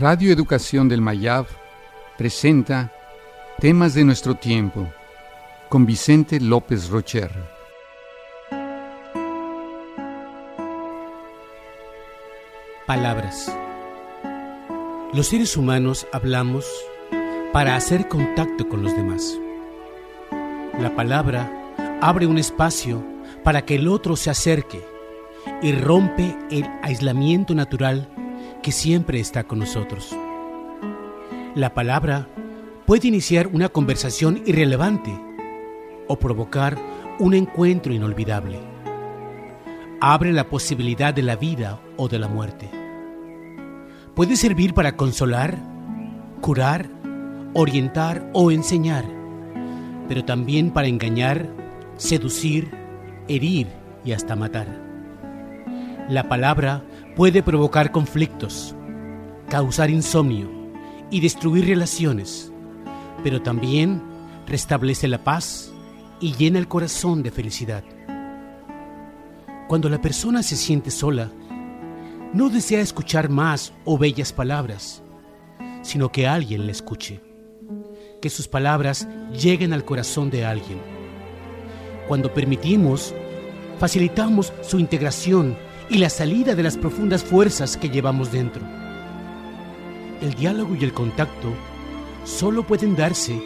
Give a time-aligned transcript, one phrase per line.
[0.00, 1.46] Radio Educación del Mayab
[2.18, 2.92] presenta
[3.60, 4.92] Temas de nuestro tiempo
[5.68, 7.30] con Vicente López Rocher.
[12.88, 13.56] Palabras.
[15.12, 16.66] Los seres humanos hablamos
[17.52, 19.38] para hacer contacto con los demás.
[20.80, 21.48] La palabra
[22.00, 23.00] abre un espacio
[23.44, 24.84] para que el otro se acerque
[25.62, 28.08] y rompe el aislamiento natural
[28.62, 30.14] que siempre está con nosotros.
[31.54, 32.26] La palabra
[32.86, 35.12] puede iniciar una conversación irrelevante
[36.08, 36.76] o provocar
[37.18, 38.58] un encuentro inolvidable.
[40.00, 42.70] Abre la posibilidad de la vida o de la muerte.
[44.14, 45.58] Puede servir para consolar,
[46.40, 46.88] curar,
[47.54, 49.04] orientar o enseñar,
[50.08, 51.48] pero también para engañar,
[51.96, 52.70] seducir,
[53.28, 53.68] herir
[54.04, 54.66] y hasta matar.
[56.08, 56.82] La palabra
[57.16, 58.74] puede provocar conflictos,
[59.48, 60.50] causar insomnio
[61.10, 62.52] y destruir relaciones,
[63.22, 64.02] pero también
[64.46, 65.72] restablece la paz
[66.20, 67.84] y llena el corazón de felicidad.
[69.68, 71.30] Cuando la persona se siente sola,
[72.32, 75.02] no desea escuchar más o bellas palabras,
[75.82, 77.20] sino que alguien le escuche,
[78.20, 80.80] que sus palabras lleguen al corazón de alguien.
[82.08, 83.14] Cuando permitimos,
[83.78, 85.56] facilitamos su integración
[85.90, 88.62] y la salida de las profundas fuerzas que llevamos dentro.
[90.20, 91.52] El diálogo y el contacto
[92.24, 93.40] solo pueden darse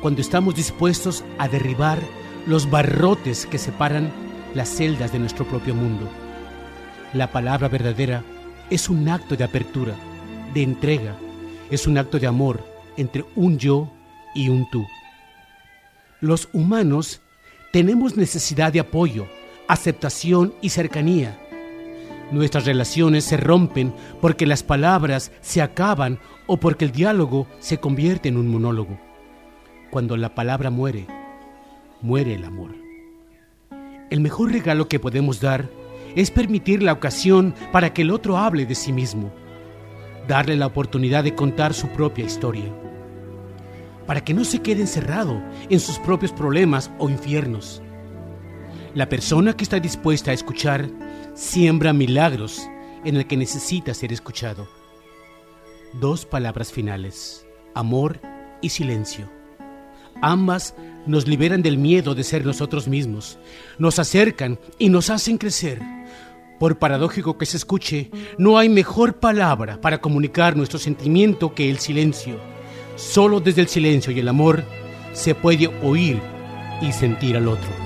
[0.00, 1.98] cuando estamos dispuestos a derribar
[2.46, 4.10] los barrotes que separan
[4.54, 6.08] las celdas de nuestro propio mundo.
[7.12, 8.24] La palabra verdadera
[8.70, 9.94] es un acto de apertura,
[10.52, 11.16] de entrega,
[11.70, 12.64] es un acto de amor
[12.96, 13.90] entre un yo
[14.34, 14.84] y un tú.
[16.20, 17.20] Los humanos
[17.72, 19.26] tenemos necesidad de apoyo,
[19.68, 21.38] aceptación y cercanía
[22.32, 28.28] Nuestras relaciones se rompen porque las palabras se acaban o porque el diálogo se convierte
[28.28, 28.98] en un monólogo.
[29.90, 31.06] Cuando la palabra muere,
[32.02, 32.74] muere el amor.
[34.10, 35.68] El mejor regalo que podemos dar
[36.16, 39.30] es permitir la ocasión para que el otro hable de sí mismo,
[40.26, 42.72] darle la oportunidad de contar su propia historia,
[44.06, 47.82] para que no se quede encerrado en sus propios problemas o infiernos.
[48.94, 50.88] La persona que está dispuesta a escuchar
[51.36, 52.66] siembra milagros
[53.04, 54.66] en el que necesita ser escuchado.
[56.00, 58.18] Dos palabras finales, amor
[58.62, 59.28] y silencio.
[60.22, 60.74] Ambas
[61.06, 63.38] nos liberan del miedo de ser nosotros mismos,
[63.78, 65.80] nos acercan y nos hacen crecer.
[66.58, 71.78] Por paradójico que se escuche, no hay mejor palabra para comunicar nuestro sentimiento que el
[71.78, 72.40] silencio.
[72.96, 74.64] Solo desde el silencio y el amor
[75.12, 76.18] se puede oír
[76.80, 77.85] y sentir al otro.